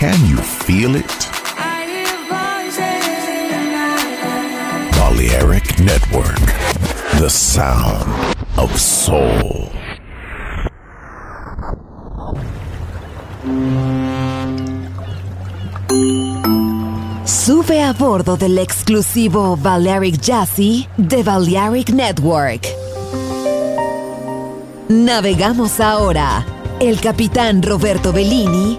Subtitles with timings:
[0.00, 1.28] Can you feel it?
[4.96, 6.40] Balearic Network,
[7.20, 8.08] the sound
[8.56, 9.68] of soul.
[17.26, 22.66] Sube a bordo del exclusivo Balearic Jazzy de Balearic Network.
[24.88, 26.46] Navegamos ahora.
[26.80, 28.78] El capitán Roberto Bellini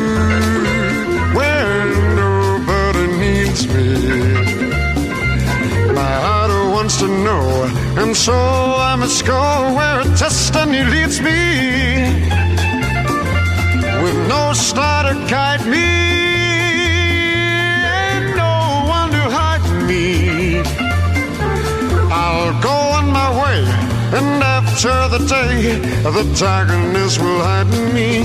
[25.41, 28.23] after the darkness will hide me.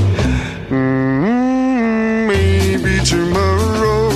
[0.69, 4.11] Mm, maybe tomorrow,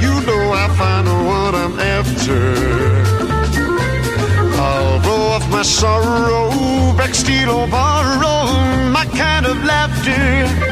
[0.00, 2.40] you know I find what I'm after.
[4.60, 6.50] I'll blow off my sorrow,
[6.96, 8.46] beg, steal, or borrow
[8.90, 10.71] my kind of laughter.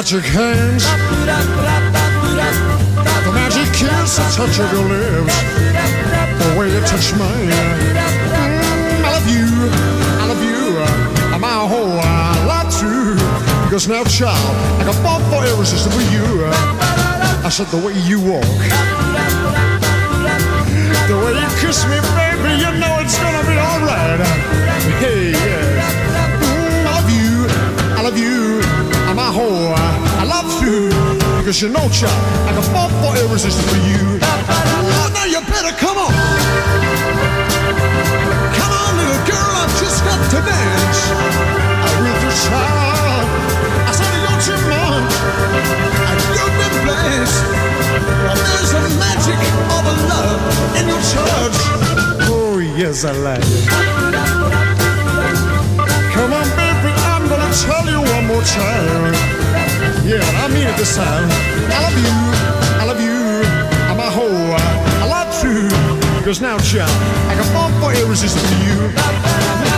[0.00, 0.84] Magic hands,
[3.26, 5.36] the magic kiss, the touch of your lips,
[6.40, 7.52] the way you touch mine.
[8.40, 9.44] Mm, I love you,
[10.16, 10.80] I love you,
[11.34, 12.00] I'm my whole
[12.48, 13.12] lot too.
[13.64, 16.48] Because now, child, I got fought for irresistible you.
[17.44, 18.40] I said the way you walk,
[21.12, 24.20] the way you kiss me, baby, you know it's gonna be alright.
[24.96, 25.29] Hey,
[31.50, 32.14] because you know, child,
[32.46, 34.22] I can fall for irresistible for you.
[34.22, 36.14] Oh, now you better come on.
[38.54, 41.00] Come on, little girl, I've just got to dance
[42.06, 43.26] with your child.
[43.82, 45.10] I said you're too much,
[46.06, 47.42] and you've been blessed.
[48.46, 49.42] There's a magic
[49.74, 50.38] of a love
[50.78, 51.58] in your touch.
[52.30, 53.66] Oh, yes, I like it.
[56.14, 59.69] Come on, baby, I'm gonna tell you one more time.
[60.10, 61.28] Yeah, I mean it this time.
[61.70, 62.10] I love you,
[62.80, 63.46] I love you,
[63.86, 64.56] I'm a hoe,
[64.98, 65.68] I love you.
[66.18, 66.90] Because now, child,
[67.30, 69.69] I can fall for irresistible to you.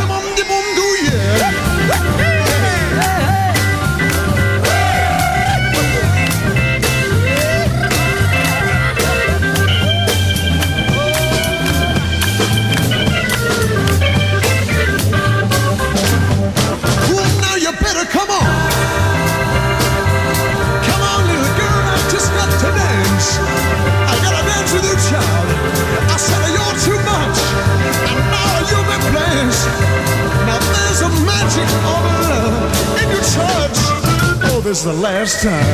[35.43, 35.72] Time.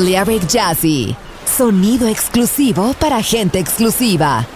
[0.00, 1.14] Balearic Jazzy.
[1.44, 4.46] Sonido exclusivo para gente exclusiva.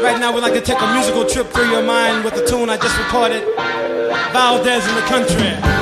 [0.00, 2.70] Right now, we'd like to take a musical trip through your mind with the tune
[2.70, 3.44] I just recorded
[4.32, 5.81] Valdez in the Country.